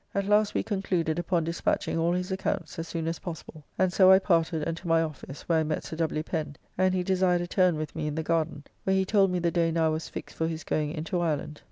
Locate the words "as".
2.79-2.87, 3.07-3.19